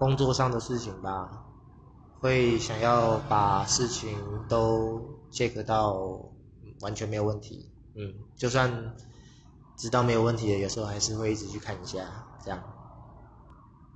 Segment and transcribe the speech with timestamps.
[0.00, 1.44] 工作上的事情吧，
[2.20, 4.18] 会想要把事情
[4.48, 4.98] 都
[5.30, 5.92] check 到，
[6.80, 7.70] 完全没有问题。
[7.94, 8.96] 嗯，就算
[9.76, 12.00] 知道没有问题的，有时候还是会一直去看一下，
[12.42, 12.62] 这样。